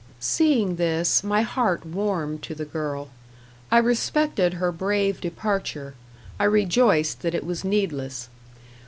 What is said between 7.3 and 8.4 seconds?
it was needless.